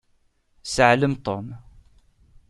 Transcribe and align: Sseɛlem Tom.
Sseɛlem 0.63 1.15
Tom. 1.25 1.47